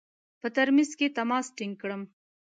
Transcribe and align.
په 0.41 0.47
ترمیز 0.55 0.91
کې 0.99 1.07
تماس 1.17 1.45
ټینګ 1.57 1.73
کړم. 1.81 2.01